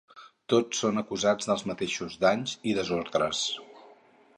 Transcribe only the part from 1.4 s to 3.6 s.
dels mateixos danys i desordres.